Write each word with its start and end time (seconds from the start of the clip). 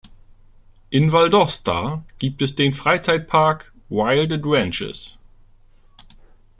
In 0.89 1.11
Valdosta 1.11 2.03
gibt 2.17 2.41
es 2.41 2.55
den 2.55 2.73
Freizeit-Park 2.73 3.71
"Wild 3.89 4.31
Adventures". 4.33 5.19